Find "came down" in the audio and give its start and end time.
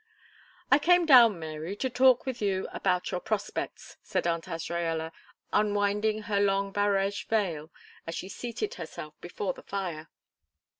0.79-1.37